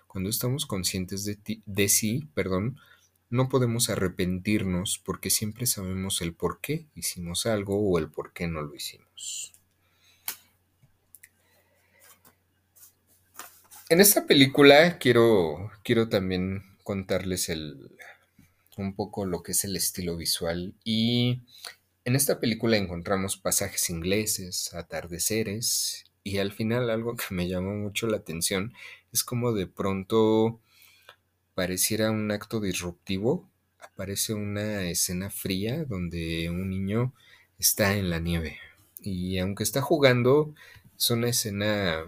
Cuando 0.07 0.31
estamos 0.31 0.65
conscientes 0.65 1.23
de, 1.25 1.89
sí, 1.89 2.27
perdón, 2.33 2.79
no 3.29 3.49
podemos 3.49 3.89
arrepentirnos 3.89 5.01
porque 5.03 5.29
siempre 5.29 5.65
sabemos 5.65 6.21
el 6.21 6.33
por 6.33 6.61
qué 6.61 6.85
hicimos 6.95 7.45
algo 7.45 7.79
o 7.79 7.97
el 7.97 8.09
por 8.09 8.33
qué 8.33 8.47
no 8.47 8.61
lo 8.61 8.75
hicimos. 8.75 9.53
En 13.89 14.01
esta 14.01 14.25
película 14.25 14.97
quiero, 14.97 15.71
quiero 15.83 16.09
también 16.09 16.63
contarles 16.83 17.49
el, 17.49 17.95
un 18.77 18.95
poco 18.95 19.25
lo 19.25 19.43
que 19.43 19.51
es 19.51 19.63
el 19.63 19.75
estilo 19.75 20.17
visual 20.17 20.73
y 20.83 21.41
en 22.03 22.15
esta 22.15 22.39
película 22.39 22.77
encontramos 22.77 23.37
pasajes 23.37 23.89
ingleses, 23.89 24.73
atardeceres 24.73 26.05
y 26.23 26.39
al 26.39 26.51
final 26.51 26.89
algo 26.89 27.15
que 27.15 27.25
me 27.29 27.47
llamó 27.47 27.75
mucho 27.75 28.07
la 28.07 28.17
atención 28.17 28.73
es 29.11 29.23
como 29.23 29.53
de 29.53 29.67
pronto 29.67 30.59
pareciera 31.55 32.11
un 32.11 32.31
acto 32.31 32.59
disruptivo, 32.59 33.49
aparece 33.79 34.33
una 34.33 34.83
escena 34.89 35.29
fría 35.29 35.85
donde 35.85 36.49
un 36.49 36.69
niño 36.69 37.13
está 37.57 37.95
en 37.95 38.09
la 38.09 38.19
nieve. 38.19 38.59
Y 39.01 39.39
aunque 39.39 39.63
está 39.63 39.81
jugando, 39.81 40.53
es 40.97 41.09
una 41.09 41.29
escena 41.29 42.03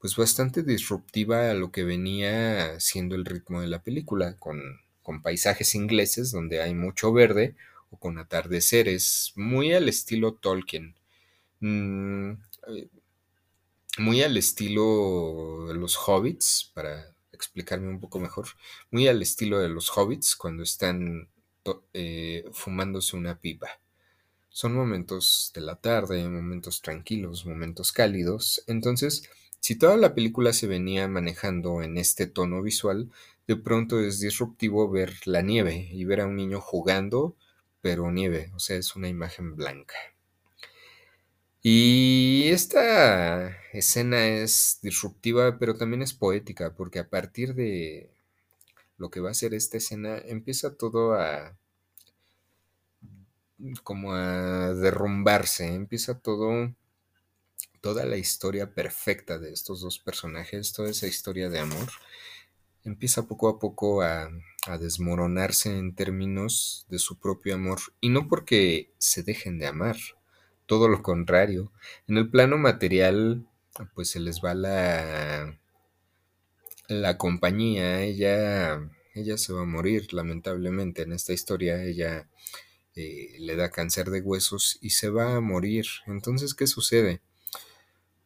pues 0.00 0.16
bastante 0.16 0.62
disruptiva 0.62 1.50
a 1.50 1.54
lo 1.54 1.70
que 1.70 1.84
venía 1.84 2.78
siendo 2.80 3.14
el 3.14 3.24
ritmo 3.24 3.60
de 3.60 3.68
la 3.68 3.82
película, 3.82 4.36
con, 4.38 4.80
con 5.02 5.22
paisajes 5.22 5.74
ingleses 5.74 6.30
donde 6.32 6.62
hay 6.62 6.74
mucho 6.74 7.12
verde 7.12 7.54
o 7.90 7.98
con 7.98 8.18
atardeceres, 8.18 9.32
muy 9.36 9.72
al 9.72 9.88
estilo 9.88 10.34
Tolkien. 10.34 10.94
Mm, 11.60 12.32
eh, 12.68 12.88
muy 13.98 14.22
al 14.22 14.36
estilo 14.36 15.66
de 15.68 15.74
los 15.74 15.96
hobbits, 15.96 16.70
para 16.74 17.15
explicarme 17.36 17.88
un 17.88 18.00
poco 18.00 18.18
mejor, 18.18 18.46
muy 18.90 19.06
al 19.08 19.22
estilo 19.22 19.58
de 19.60 19.68
los 19.68 19.90
hobbits 19.96 20.36
cuando 20.36 20.62
están 20.62 21.28
eh, 21.92 22.44
fumándose 22.52 23.16
una 23.16 23.38
pipa. 23.38 23.68
Son 24.48 24.74
momentos 24.74 25.52
de 25.54 25.60
la 25.60 25.76
tarde, 25.76 26.28
momentos 26.28 26.80
tranquilos, 26.80 27.44
momentos 27.46 27.92
cálidos. 27.92 28.64
Entonces, 28.66 29.28
si 29.60 29.76
toda 29.76 29.96
la 29.96 30.14
película 30.14 30.52
se 30.52 30.66
venía 30.66 31.08
manejando 31.08 31.82
en 31.82 31.98
este 31.98 32.26
tono 32.26 32.62
visual, 32.62 33.10
de 33.46 33.56
pronto 33.56 34.00
es 34.00 34.20
disruptivo 34.20 34.90
ver 34.90 35.14
la 35.26 35.42
nieve 35.42 35.88
y 35.92 36.04
ver 36.04 36.20
a 36.20 36.26
un 36.26 36.36
niño 36.36 36.60
jugando, 36.60 37.36
pero 37.80 38.10
nieve, 38.10 38.50
o 38.54 38.58
sea, 38.58 38.76
es 38.76 38.96
una 38.96 39.08
imagen 39.08 39.56
blanca. 39.56 39.94
Y 41.68 42.48
esta 42.50 43.58
escena 43.72 44.24
es 44.24 44.78
disruptiva, 44.82 45.58
pero 45.58 45.76
también 45.76 46.00
es 46.00 46.14
poética, 46.14 46.76
porque 46.76 47.00
a 47.00 47.10
partir 47.10 47.56
de 47.56 48.08
lo 48.98 49.10
que 49.10 49.18
va 49.18 49.32
a 49.32 49.34
ser 49.34 49.52
esta 49.52 49.78
escena, 49.78 50.16
empieza 50.16 50.76
todo 50.76 51.14
a 51.14 51.58
como 53.82 54.14
a 54.14 54.74
derrumbarse, 54.74 55.66
empieza 55.74 56.20
todo 56.20 56.72
toda 57.80 58.06
la 58.06 58.16
historia 58.16 58.72
perfecta 58.72 59.40
de 59.40 59.52
estos 59.52 59.80
dos 59.80 59.98
personajes, 59.98 60.72
toda 60.72 60.90
esa 60.90 61.08
historia 61.08 61.48
de 61.48 61.58
amor, 61.58 61.88
empieza 62.84 63.26
poco 63.26 63.48
a 63.48 63.58
poco 63.58 64.02
a, 64.02 64.30
a 64.68 64.78
desmoronarse 64.78 65.76
en 65.76 65.96
términos 65.96 66.86
de 66.90 67.00
su 67.00 67.18
propio 67.18 67.56
amor, 67.56 67.80
y 68.00 68.10
no 68.10 68.28
porque 68.28 68.94
se 68.98 69.24
dejen 69.24 69.58
de 69.58 69.66
amar, 69.66 69.96
todo 70.66 70.88
lo 70.88 71.02
contrario. 71.02 71.72
En 72.08 72.18
el 72.18 72.30
plano 72.30 72.58
material, 72.58 73.46
pues 73.94 74.10
se 74.10 74.20
les 74.20 74.40
va 74.44 74.54
la, 74.54 75.58
la 76.88 77.18
compañía, 77.18 78.02
ella, 78.02 78.90
ella 79.14 79.38
se 79.38 79.52
va 79.52 79.62
a 79.62 79.66
morir, 79.66 80.12
lamentablemente. 80.12 81.02
En 81.02 81.12
esta 81.12 81.32
historia, 81.32 81.82
ella 81.82 82.28
eh, 82.94 83.36
le 83.38 83.56
da 83.56 83.70
cáncer 83.70 84.10
de 84.10 84.20
huesos 84.20 84.78
y 84.80 84.90
se 84.90 85.10
va 85.10 85.36
a 85.36 85.40
morir. 85.40 85.86
Entonces, 86.06 86.54
¿qué 86.54 86.66
sucede? 86.66 87.20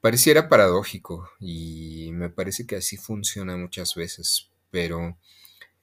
Pareciera 0.00 0.48
paradójico 0.48 1.30
y 1.38 2.10
me 2.12 2.30
parece 2.30 2.66
que 2.66 2.76
así 2.76 2.96
funciona 2.96 3.56
muchas 3.56 3.94
veces, 3.94 4.50
pero 4.70 5.18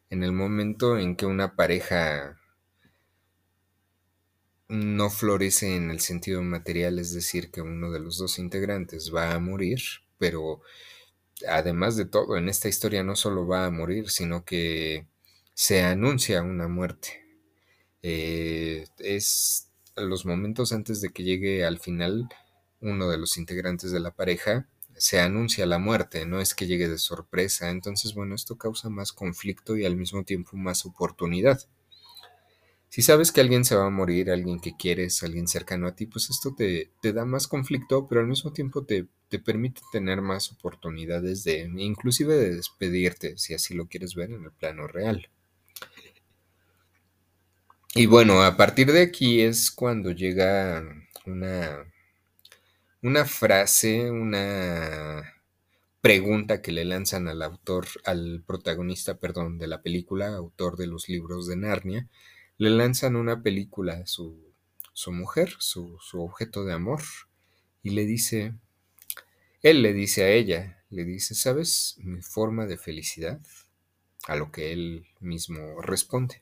en 0.10 0.24
el 0.24 0.32
momento 0.32 0.98
en 0.98 1.16
que 1.16 1.26
una 1.28 1.56
pareja 1.56 2.40
no 4.70 5.10
florece 5.10 5.76
en 5.76 5.92
el 5.92 6.00
sentido 6.00 6.42
material, 6.44 7.00
es 7.00 7.14
decir, 7.14 7.52
que 7.52 7.62
uno 7.62 7.92
de 7.92 8.00
los 8.00 8.18
dos 8.18 8.40
integrantes 8.40 9.14
va 9.14 9.34
a 9.34 9.40
morir, 9.40 9.80
pero 10.18 10.62
además 11.48 11.96
de 11.98 12.06
todo, 12.06 12.38
en 12.38 12.50
esta 12.50 12.70
historia 12.70 13.04
no 13.04 13.16
solo 13.16 13.48
va 13.48 13.66
a 13.66 13.72
morir, 13.72 14.10
sino 14.10 14.46
que 14.46 15.08
se 15.54 15.84
anuncia 15.84 16.42
una 16.42 16.68
muerte. 16.68 17.24
Eh, 18.04 18.86
es 19.00 19.70
los 19.96 20.26
momentos 20.26 20.74
antes 20.74 21.02
de 21.02 21.10
que 21.10 21.24
llegue 21.24 21.66
al 21.66 21.80
final 21.80 22.30
uno 22.82 23.10
de 23.10 23.18
los 23.18 23.38
integrantes 23.38 23.92
de 23.92 24.00
la 24.00 24.12
pareja, 24.12 24.68
se 24.96 25.20
anuncia 25.20 25.66
la 25.66 25.80
muerte, 25.80 26.26
no 26.26 26.42
es 26.42 26.56
que 26.56 26.68
llegue 26.68 26.88
de 26.88 26.98
sorpresa. 26.98 27.70
Entonces, 27.70 28.14
bueno, 28.14 28.36
esto 28.36 28.58
causa 28.58 28.90
más 28.90 29.14
conflicto 29.14 29.78
y 29.78 29.86
al 29.86 29.96
mismo 29.96 30.24
tiempo 30.24 30.58
más 30.58 30.86
oportunidad. 30.86 31.62
Si 32.90 33.02
sabes 33.02 33.32
que 33.32 33.42
alguien 33.42 33.66
se 33.66 33.76
va 33.76 33.86
a 33.86 33.90
morir, 33.90 34.32
alguien 34.32 34.60
que 34.60 34.76
quieres, 34.78 35.22
alguien 35.22 35.48
cercano 35.48 35.88
a 35.88 35.96
ti, 35.96 36.06
pues 36.06 36.30
esto 36.30 36.56
te, 36.56 36.92
te 37.02 37.14
da 37.14 37.26
más 37.26 37.48
conflicto, 37.48 38.08
pero 38.08 38.22
al 38.22 38.28
mismo 38.28 38.54
tiempo 38.54 38.86
te, 38.86 39.08
te, 39.30 39.40
permite 39.40 39.82
tener 39.92 40.22
más 40.22 40.52
oportunidades 40.52 41.44
de, 41.44 41.70
inclusive 41.78 42.36
de 42.36 42.56
despedirte, 42.56 43.38
si 43.38 43.54
así 43.54 43.74
lo 43.74 43.88
quieres 43.88 44.16
ver 44.16 44.32
en 44.32 44.46
el 44.46 44.52
plano 44.52 44.88
real. 44.88 45.30
Y 47.94 48.06
bueno, 48.06 48.42
a 48.44 48.56
partir 48.56 48.92
de 48.92 49.02
aquí 49.02 49.42
es 49.42 49.70
cuando 49.72 50.12
llega 50.12 50.84
una, 51.26 51.92
una 53.02 53.26
frase, 53.26 54.10
una 54.10 55.34
pregunta 56.02 56.62
que 56.62 56.72
le 56.72 56.86
lanzan 56.86 57.28
al 57.28 57.42
autor, 57.42 57.88
al 58.06 58.44
protagonista, 58.46 59.18
perdón, 59.18 59.58
de 59.58 59.68
la 59.68 59.82
película, 59.82 60.28
autor 60.36 60.78
de 60.78 60.88
los 60.88 61.10
libros 61.10 61.48
de 61.48 61.58
Narnia, 61.58 62.08
le 62.58 62.70
lanzan 62.72 63.16
una 63.16 63.44
película 63.44 63.94
a 63.94 64.06
su, 64.08 64.54
su 64.94 65.12
mujer, 65.12 65.56
su, 65.60 65.98
su 66.02 66.22
objeto 66.22 66.66
de 66.66 66.74
amor, 66.74 67.02
y 67.84 67.92
le 67.92 68.06
dice, 68.06 68.56
él 69.62 69.82
le 69.82 69.94
dice 69.94 70.24
a 70.24 70.30
ella, 70.30 70.84
le 70.90 71.06
dice, 71.06 71.36
¿sabes 71.36 71.96
mi 72.00 72.22
forma 72.22 72.66
de 72.66 72.78
felicidad? 72.78 73.40
A 74.28 74.36
lo 74.36 74.52
que 74.52 74.72
él 74.74 75.08
mismo 75.20 75.82
responde. 75.82 76.42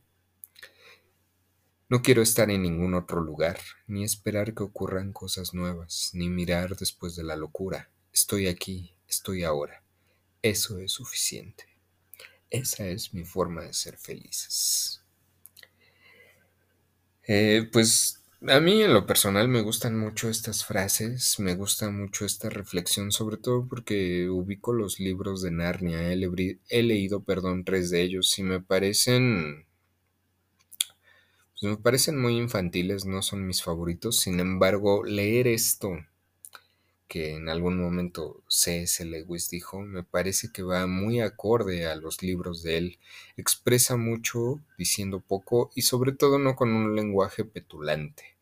No 1.87 2.01
quiero 2.01 2.21
estar 2.21 2.49
en 2.49 2.63
ningún 2.63 2.95
otro 2.95 3.21
lugar, 3.21 3.59
ni 3.85 4.03
esperar 4.03 4.55
que 4.55 4.63
ocurran 4.63 5.13
cosas 5.13 5.53
nuevas, 5.53 6.11
ni 6.13 6.29
mirar 6.29 6.75
después 6.77 7.15
de 7.15 7.23
la 7.23 7.35
locura. 7.35 7.91
Estoy 8.11 8.47
aquí, 8.47 8.95
estoy 9.07 9.43
ahora. 9.43 9.83
Eso 10.41 10.79
es 10.79 10.93
suficiente. 10.93 11.65
Esa 12.49 12.87
es 12.87 13.13
mi 13.13 13.23
forma 13.23 13.61
de 13.63 13.73
ser 13.73 13.97
felices. 13.97 15.04
Eh, 17.27 17.67
pues 17.71 18.23
a 18.47 18.59
mí 18.59 18.81
en 18.81 18.93
lo 18.93 19.05
personal 19.05 19.47
me 19.47 19.61
gustan 19.61 19.97
mucho 19.97 20.29
estas 20.29 20.65
frases, 20.65 21.39
me 21.39 21.55
gusta 21.55 21.89
mucho 21.89 22.25
esta 22.25 22.49
reflexión, 22.49 23.11
sobre 23.11 23.37
todo 23.37 23.67
porque 23.67 24.29
ubico 24.29 24.73
los 24.73 24.99
libros 24.99 25.41
de 25.41 25.51
Narnia, 25.51 26.11
he, 26.13 26.59
he 26.69 26.83
leído, 26.83 27.23
perdón, 27.23 27.63
tres 27.63 27.89
de 27.89 28.01
ellos 28.01 28.37
y 28.39 28.43
me 28.43 28.61
parecen, 28.61 29.65
pues 31.53 31.63
me 31.63 31.77
parecen 31.77 32.21
muy 32.21 32.37
infantiles, 32.37 33.05
no 33.05 33.21
son 33.21 33.47
mis 33.47 33.63
favoritos, 33.63 34.19
sin 34.19 34.39
embargo, 34.39 35.03
leer 35.03 35.47
esto 35.47 35.97
que 37.07 37.35
en 37.35 37.49
algún 37.49 37.79
momento 37.79 38.43
C.S. 38.47 39.05
Lewis 39.05 39.49
dijo, 39.49 39.81
me 39.81 40.03
parece 40.03 40.51
que 40.51 40.63
va 40.63 40.87
muy 40.87 41.21
acorde 41.21 41.85
a 41.85 41.95
los 41.95 42.23
libros 42.23 42.63
de 42.63 42.77
él. 42.77 42.99
Expresa 43.37 43.95
mucho 43.97 44.61
diciendo 44.77 45.19
poco 45.19 45.71
y 45.75 45.83
sobre 45.83 46.11
todo 46.13 46.39
no 46.39 46.55
con 46.55 46.71
un 46.71 46.95
lenguaje 46.95 47.45
petulante. 47.45 48.35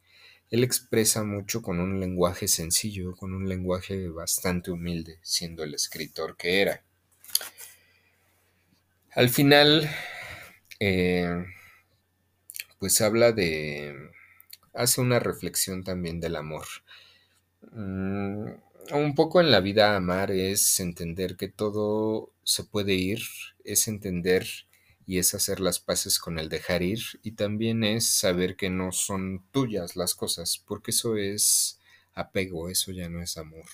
Él 0.49 0.63
expresa 0.63 1.23
mucho 1.23 1.61
con 1.61 1.79
un 1.79 1.99
lenguaje 1.99 2.47
sencillo, 2.47 3.15
con 3.15 3.33
un 3.33 3.49
lenguaje 3.49 4.07
bastante 4.09 4.69
humilde, 4.69 5.17
siendo 5.23 5.63
el 5.63 5.73
escritor 5.73 6.37
que 6.37 6.61
era. 6.61 6.83
Al 9.15 9.29
final, 9.29 9.89
eh, 10.79 11.45
pues 12.79 13.01
habla 13.01 13.31
de... 13.31 14.11
hace 14.73 15.01
una 15.01 15.19
reflexión 15.19 15.83
también 15.83 16.19
del 16.19 16.35
amor. 16.35 16.65
Mm, 17.71 18.47
un 18.93 19.15
poco 19.15 19.39
en 19.41 19.51
la 19.51 19.59
vida 19.59 19.95
amar 19.95 20.31
es 20.31 20.79
entender 20.79 21.35
que 21.37 21.47
todo 21.47 22.31
se 22.43 22.63
puede 22.63 22.93
ir, 22.95 23.21
es 23.63 23.87
entender 23.87 24.47
y 25.05 25.17
es 25.19 25.33
hacer 25.33 25.59
las 25.59 25.79
paces 25.79 26.19
con 26.19 26.39
el 26.39 26.49
dejar 26.49 26.81
ir 26.83 26.99
y 27.23 27.31
también 27.33 27.83
es 27.83 28.07
saber 28.07 28.55
que 28.55 28.69
no 28.69 28.91
son 28.91 29.43
tuyas 29.51 29.95
las 29.95 30.15
cosas, 30.15 30.63
porque 30.67 30.91
eso 30.91 31.17
es 31.17 31.79
apego, 32.13 32.69
eso 32.69 32.91
ya 32.91 33.09
no 33.09 33.21
es 33.21 33.37
amor. 33.37 33.65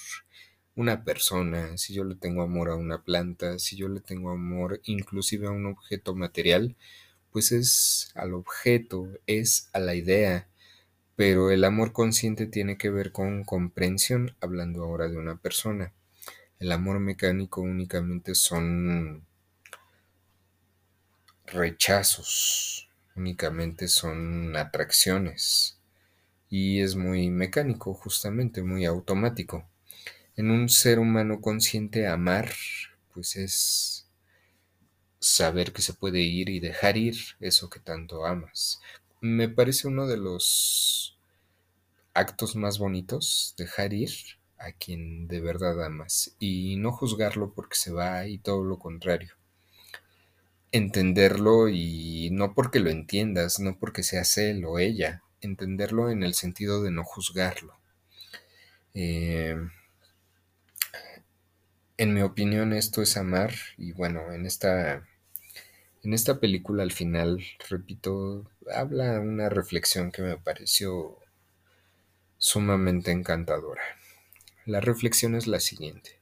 Una 0.76 1.04
persona, 1.04 1.78
si 1.78 1.94
yo 1.94 2.04
le 2.04 2.16
tengo 2.16 2.42
amor 2.42 2.70
a 2.70 2.76
una 2.76 3.04
planta, 3.04 3.60
si 3.60 3.76
yo 3.76 3.90
le 3.90 4.00
tengo 4.02 4.32
amor 4.32 4.82
inclusive 4.86 5.48
a 5.48 5.52
un 5.52 5.66
objeto 5.66 6.16
material, 6.16 6.76
pues 7.32 7.52
es 7.52 8.12
al 8.16 8.34
objeto, 8.34 9.08
es 9.28 9.70
a 9.74 9.80
la 9.80 9.96
idea, 9.96 10.48
pero 11.20 11.52
el 11.52 11.66
amor 11.66 11.92
consciente 11.92 12.46
tiene 12.46 12.78
que 12.78 12.90
ver 12.90 13.12
con 13.12 13.44
comprensión, 13.44 14.38
hablando 14.40 14.86
ahora 14.86 15.10
de 15.10 15.18
una 15.18 15.36
persona. 15.36 15.92
El 16.60 16.72
amor 16.72 17.02
mecánico 17.02 17.60
únicamente 17.60 18.36
son 18.36 19.26
rechazos, 21.46 22.88
únicamente 23.18 23.90
son 23.90 24.56
atracciones. 24.56 25.78
Y 26.50 26.80
es 26.80 26.96
muy 26.96 27.30
mecánico, 27.30 27.94
justamente, 27.94 28.64
muy 28.64 28.86
automático. 28.86 29.68
En 30.38 30.50
un 30.50 30.70
ser 30.70 31.00
humano 31.00 31.42
consciente 31.42 32.08
amar, 32.08 32.50
pues 33.14 33.36
es 33.36 34.08
saber 35.20 35.74
que 35.74 35.82
se 35.82 35.94
puede 35.94 36.22
ir 36.22 36.48
y 36.48 36.62
dejar 36.62 36.96
ir 36.96 37.18
eso 37.42 37.70
que 37.70 37.82
tanto 37.82 38.26
amas. 38.26 38.80
Me 39.22 39.50
parece 39.50 39.88
uno 39.88 40.08
de 40.08 40.18
los 40.18 41.18
actos 42.14 42.56
más 42.56 42.80
bonitos, 42.80 43.54
dejar 43.58 43.94
ir 43.94 44.12
a 44.58 44.72
quien 44.72 45.28
de 45.28 45.42
verdad 45.42 45.84
amas 45.84 46.36
y 46.40 46.76
no 46.78 46.92
juzgarlo 46.92 47.54
porque 47.54 47.76
se 47.76 47.92
va 47.92 48.28
y 48.28 48.38
todo 48.38 48.64
lo 48.64 48.80
contrario. 48.80 49.36
Entenderlo 50.72 51.68
y 51.70 52.30
no 52.32 52.54
porque 52.54 52.80
lo 52.80 52.90
entiendas, 52.90 53.60
no 53.60 53.78
porque 53.78 54.04
seas 54.04 54.38
él 54.38 54.64
o 54.66 54.80
ella, 54.80 55.22
entenderlo 55.42 56.10
en 56.12 56.24
el 56.24 56.34
sentido 56.34 56.82
de 56.82 56.92
no 56.92 57.04
juzgarlo. 57.04 57.78
Eh, 58.94 59.56
en 61.98 62.14
mi 62.14 62.22
opinión 62.22 62.74
esto 62.74 63.02
es 63.02 63.18
amar 63.18 63.54
y 63.78 63.92
bueno, 63.92 64.32
en 64.32 64.46
esta, 64.46 65.08
en 66.04 66.14
esta 66.14 66.40
película 66.40 66.84
al 66.84 66.92
final, 66.92 67.44
repito, 67.70 68.50
habla 68.74 69.20
una 69.20 69.50
reflexión 69.50 70.12
que 70.12 70.22
me 70.22 70.38
pareció 70.38 71.18
sumamente 72.38 73.12
encantadora. 73.12 73.82
La 74.66 74.80
reflexión 74.80 75.36
es 75.36 75.48
la 75.48 75.60
siguiente. 75.60 76.20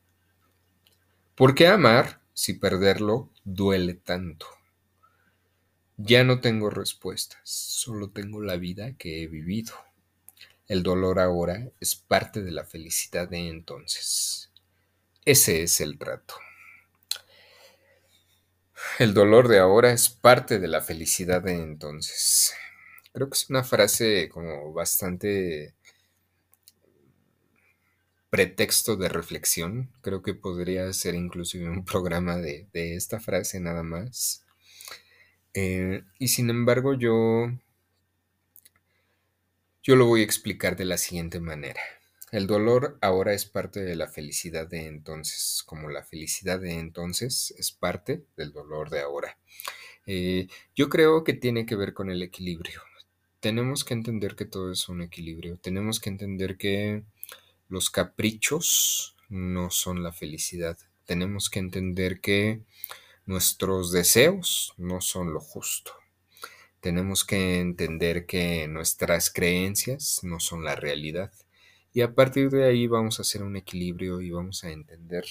¿Por 1.35 1.53
qué 1.53 1.67
amar 1.67 2.21
si 2.33 2.53
perderlo 2.53 3.29
duele 3.43 3.93
tanto? 3.93 4.47
Ya 5.97 6.23
no 6.23 6.41
tengo 6.41 6.69
respuestas, 6.69 7.39
solo 7.43 8.09
tengo 8.09 8.41
la 8.41 8.57
vida 8.57 8.93
que 8.93 9.21
he 9.23 9.27
vivido. 9.27 9.73
El 10.67 10.83
dolor 10.83 11.19
ahora 11.19 11.69
es 11.79 11.95
parte 11.95 12.41
de 12.41 12.51
la 12.51 12.65
felicidad 12.65 13.29
de 13.29 13.47
entonces. 13.47 14.51
Ese 15.25 15.63
es 15.63 15.81
el 15.81 15.97
trato. 15.97 16.35
El 18.99 19.13
dolor 19.13 19.47
de 19.47 19.59
ahora 19.59 19.91
es 19.91 20.09
parte 20.09 20.59
de 20.59 20.67
la 20.67 20.81
felicidad 20.81 21.41
de 21.41 21.53
entonces. 21.53 22.53
Creo 23.13 23.29
que 23.29 23.35
es 23.35 23.49
una 23.49 23.63
frase 23.63 24.29
como 24.29 24.73
bastante 24.73 25.73
pretexto 28.29 28.95
de 28.95 29.09
reflexión. 29.09 29.91
Creo 30.01 30.21
que 30.21 30.33
podría 30.33 30.91
ser 30.93 31.15
inclusive 31.15 31.69
un 31.69 31.85
programa 31.91 32.37
de, 32.37 32.67
de 32.73 32.95
esta 32.95 33.19
frase 33.19 33.59
nada 33.59 33.83
más. 33.83 34.45
Eh, 35.53 36.03
y 36.19 36.27
sin 36.27 36.49
embargo 36.51 36.93
yo, 36.93 37.47
yo 39.81 39.95
lo 39.95 40.05
voy 40.05 40.21
a 40.21 40.23
explicar 40.23 40.75
de 40.75 40.85
la 40.85 40.97
siguiente 40.97 41.39
manera. 41.39 41.81
El 42.31 42.47
dolor 42.47 42.97
ahora 43.01 43.33
es 43.33 43.45
parte 43.45 43.81
de 43.81 43.95
la 43.95 44.07
felicidad 44.07 44.67
de 44.67 44.87
entonces, 44.87 45.63
como 45.65 45.89
la 45.89 46.03
felicidad 46.03 46.59
de 46.59 46.73
entonces 46.73 47.53
es 47.57 47.71
parte 47.71 48.23
del 48.35 48.51
dolor 48.51 48.89
de 48.89 48.99
ahora. 48.99 49.37
Eh, 50.05 50.47
yo 50.75 50.89
creo 50.89 51.23
que 51.23 51.33
tiene 51.33 51.65
que 51.65 51.75
ver 51.75 51.93
con 51.93 52.09
el 52.09 52.21
equilibrio. 52.21 52.81
Tenemos 53.39 53.83
que 53.85 53.93
entender 53.93 54.35
que 54.35 54.45
todo 54.45 54.71
es 54.71 54.89
un 54.89 55.01
equilibrio. 55.01 55.57
Tenemos 55.57 55.99
que 55.99 56.09
entender 56.09 56.57
que 56.57 57.03
los 57.69 57.89
caprichos, 57.89 59.15
no 59.29 59.69
son 59.69 60.03
la 60.03 60.11
felicidad. 60.11 60.77
Tenemos 61.05 61.49
que 61.49 61.59
entender 61.59 62.21
que 62.21 62.61
nuestros 63.25 63.91
deseos 63.91 64.73
no 64.77 65.01
son 65.01 65.33
lo 65.33 65.39
justo. 65.39 65.91
Tenemos 66.79 67.25
que 67.25 67.59
entender 67.59 68.25
que 68.25 68.67
nuestras 68.67 69.29
creencias 69.29 70.21
no 70.23 70.39
son 70.39 70.63
la 70.63 70.75
realidad. 70.75 71.31
Y 71.97 72.01
a 72.01 72.13
partir 72.13 72.51
de 72.51 72.63
ahí 72.63 72.85
vamos 72.85 73.17
a 73.17 73.23
hacer 73.23 73.41
un 73.41 73.55
equilibrio 73.55 74.21
y 74.21 74.29
vamos 74.29 74.63
a 74.63 74.69
entender 74.69 75.25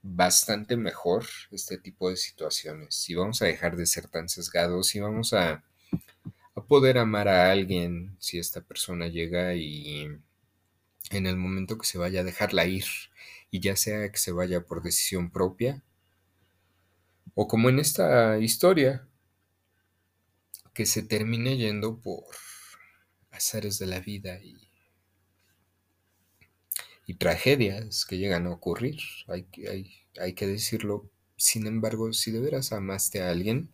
bastante 0.00 0.76
mejor 0.76 1.26
este 1.50 1.76
tipo 1.76 2.08
de 2.08 2.16
situaciones. 2.16 3.10
Y 3.10 3.16
vamos 3.16 3.42
a 3.42 3.46
dejar 3.46 3.74
de 3.76 3.84
ser 3.84 4.06
tan 4.06 4.28
sesgados 4.28 4.94
y 4.94 5.00
vamos 5.00 5.32
a, 5.32 5.64
a 6.54 6.64
poder 6.68 6.98
amar 6.98 7.26
a 7.26 7.50
alguien 7.50 8.16
si 8.20 8.38
esta 8.38 8.60
persona 8.60 9.08
llega 9.08 9.56
y 9.56 10.04
en 11.10 11.26
el 11.26 11.36
momento 11.36 11.76
que 11.76 11.86
se 11.86 11.98
vaya 11.98 12.20
a 12.20 12.24
dejarla 12.24 12.64
ir 12.66 12.86
y 13.50 13.58
ya 13.58 13.74
sea 13.74 14.08
que 14.12 14.18
se 14.18 14.30
vaya 14.30 14.60
por 14.60 14.84
decisión 14.84 15.32
propia 15.32 15.82
o 17.34 17.48
como 17.48 17.70
en 17.70 17.80
esta 17.80 18.38
historia 18.38 19.08
que 20.72 20.86
se 20.86 21.02
termine 21.02 21.56
yendo 21.56 21.98
por 21.98 22.22
azares 23.32 23.80
de 23.80 23.86
la 23.86 23.98
vida 23.98 24.38
y 24.40 24.67
y 27.08 27.14
tragedias 27.14 28.04
que 28.04 28.18
llegan 28.18 28.46
a 28.46 28.50
ocurrir, 28.50 29.00
hay, 29.28 29.48
hay, 29.66 29.90
hay 30.20 30.34
que 30.34 30.46
decirlo. 30.46 31.10
Sin 31.38 31.66
embargo, 31.66 32.12
si 32.12 32.30
de 32.30 32.38
veras 32.38 32.70
amaste 32.70 33.22
a 33.22 33.30
alguien, 33.30 33.72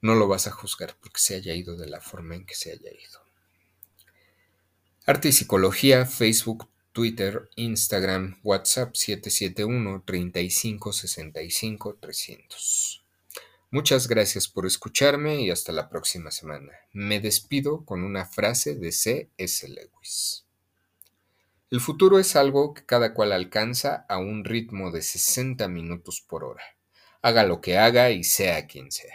no 0.00 0.16
lo 0.16 0.26
vas 0.26 0.48
a 0.48 0.50
juzgar 0.50 0.96
porque 1.00 1.20
se 1.20 1.36
haya 1.36 1.54
ido 1.54 1.76
de 1.76 1.88
la 1.88 2.00
forma 2.00 2.34
en 2.34 2.46
que 2.46 2.56
se 2.56 2.72
haya 2.72 2.90
ido. 2.90 3.20
Arte 5.06 5.28
y 5.28 5.32
Psicología, 5.32 6.04
Facebook, 6.04 6.68
Twitter, 6.90 7.48
Instagram, 7.54 8.40
WhatsApp 8.42 8.96
771 8.96 10.02
35 10.04 10.92
65 10.92 11.94
300. 12.00 13.04
Muchas 13.70 14.08
gracias 14.08 14.48
por 14.48 14.66
escucharme 14.66 15.42
y 15.42 15.50
hasta 15.52 15.70
la 15.70 15.88
próxima 15.88 16.32
semana. 16.32 16.72
Me 16.92 17.20
despido 17.20 17.84
con 17.84 18.02
una 18.02 18.26
frase 18.26 18.74
de 18.74 18.90
C.S. 18.90 19.68
Lewis. 19.68 20.47
El 21.70 21.80
futuro 21.80 22.18
es 22.18 22.34
algo 22.34 22.72
que 22.72 22.86
cada 22.86 23.12
cual 23.12 23.30
alcanza 23.30 24.06
a 24.08 24.16
un 24.16 24.42
ritmo 24.44 24.90
de 24.90 25.02
60 25.02 25.68
minutos 25.68 26.24
por 26.26 26.42
hora. 26.42 26.62
Haga 27.20 27.44
lo 27.44 27.60
que 27.60 27.76
haga 27.76 28.10
y 28.10 28.24
sea 28.24 28.66
quien 28.66 28.90
sea. 28.90 29.14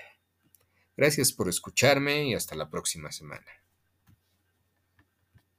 Gracias 0.96 1.34
por 1.34 1.50
escucharme 1.50 2.28
y 2.28 2.36
hasta 2.36 2.56
la 2.56 2.70
próxima 2.70 3.12
semana. 3.12 3.63